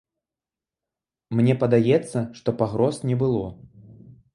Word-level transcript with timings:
Мне 1.41 1.53
падаецца, 1.65 2.27
што 2.41 2.49
пагроз 2.63 2.95
не 3.11 3.15
было. 3.23 3.45